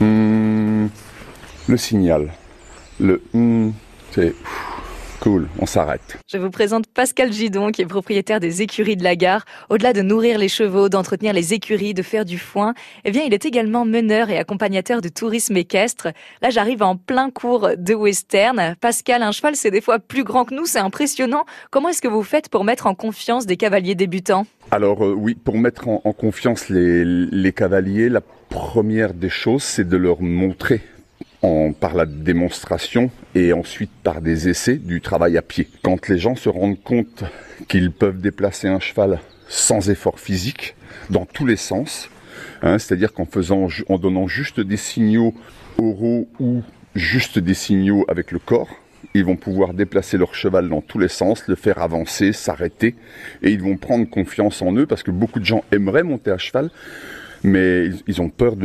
[0.00, 0.88] Hmm,
[1.68, 2.32] le signal.
[3.00, 3.70] Le hmm,
[4.12, 4.34] c'est
[5.20, 6.18] cool, on s'arrête.
[6.28, 9.44] Je vous présente Pascal Gidon, qui est propriétaire des écuries de la gare.
[9.70, 12.74] Au-delà de nourrir les chevaux, d'entretenir les écuries, de faire du foin,
[13.04, 16.08] eh bien, il est également meneur et accompagnateur de tourisme équestre.
[16.42, 18.76] Là, j'arrive en plein cours de western.
[18.80, 21.44] Pascal, un cheval, c'est des fois plus grand que nous, c'est impressionnant.
[21.70, 24.46] Comment est-ce que vous faites pour mettre en confiance des cavaliers débutants?
[24.70, 29.62] Alors euh, oui, pour mettre en, en confiance les, les cavaliers, la première des choses,
[29.62, 30.80] c'est de leur montrer
[31.80, 35.68] par la démonstration et ensuite par des essais du travail à pied.
[35.82, 37.24] Quand les gens se rendent compte
[37.68, 40.74] qu'ils peuvent déplacer un cheval sans effort physique,
[41.10, 42.08] dans tous les sens,
[42.62, 45.34] hein, c'est-à-dire qu'en faisant, en donnant juste des signaux
[45.78, 46.62] oraux ou
[46.94, 48.68] juste des signaux avec le corps,
[49.14, 52.94] ils vont pouvoir déplacer leur cheval dans tous les sens, le faire avancer, s'arrêter,
[53.42, 56.38] et ils vont prendre confiance en eux parce que beaucoup de gens aimeraient monter à
[56.38, 56.70] cheval,
[57.42, 58.56] mais ils, ont peur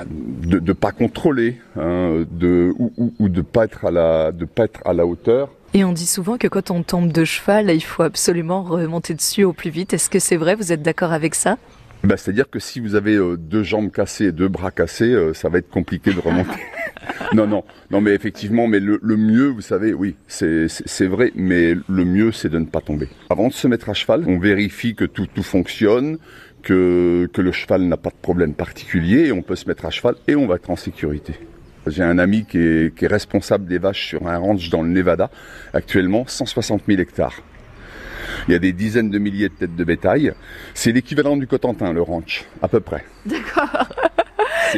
[0.00, 3.90] de ne de, de pas contrôler, hein, de ou, ou, ou de pas être à
[3.90, 5.50] la de pas être à la hauteur.
[5.74, 9.44] Et on dit souvent que quand on tombe de cheval, il faut absolument remonter dessus
[9.44, 9.94] au plus vite.
[9.94, 10.54] Est-ce que c'est vrai?
[10.54, 11.56] Vous êtes d'accord avec ça?
[12.04, 15.32] Bah, c'est-à-dire que si vous avez euh, deux jambes cassées et deux bras cassés, euh,
[15.34, 16.50] ça va être compliqué de remonter.
[17.34, 21.74] non, non, non, mais effectivement, mais le, le mieux, vous savez, oui, c'est vrai, mais
[21.74, 23.08] le mieux, c'est de ne pas tomber.
[23.30, 26.18] Avant de se mettre à cheval, on vérifie que tout, tout fonctionne,
[26.62, 29.90] que, que le cheval n'a pas de problème particulier, et on peut se mettre à
[29.90, 31.34] cheval et on va être en sécurité.
[31.86, 34.88] J'ai un ami qui est, qui est responsable des vaches sur un ranch dans le
[34.88, 35.30] Nevada,
[35.74, 37.42] actuellement 160 000 hectares.
[38.46, 40.32] Il y a des dizaines de milliers de têtes de bétail.
[40.74, 43.04] C'est l'équivalent du Cotentin, le ranch, à peu près.
[43.26, 43.88] D'accord.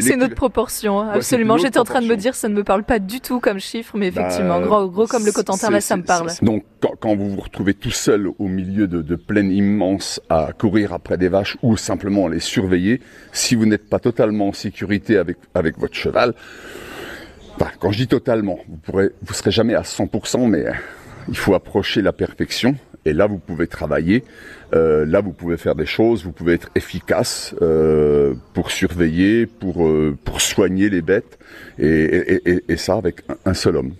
[0.00, 1.58] C'est notre proportion, hein, Ouais, absolument.
[1.58, 3.96] J'étais en train de me dire, ça ne me parle pas du tout comme chiffre,
[3.96, 6.30] mais effectivement, Bah, gros, gros comme le Cotentin, là, ça me parle.
[6.42, 10.50] Donc, quand, quand vous vous retrouvez tout seul au milieu de, de plaines immenses à
[10.56, 13.00] courir après des vaches ou simplement à les surveiller,
[13.32, 16.34] si vous n'êtes pas totalement en sécurité avec, avec votre cheval,
[17.56, 20.64] enfin, quand je dis totalement, vous pourrez, vous serez jamais à 100%, mais
[21.28, 22.74] il faut approcher la perfection.
[23.04, 24.24] Et là, vous pouvez travailler.
[24.74, 26.24] Euh, là, vous pouvez faire des choses.
[26.24, 31.38] Vous pouvez être efficace euh, pour surveiller, pour euh, pour soigner les bêtes,
[31.78, 33.94] et, et, et- ça avec un seul homme.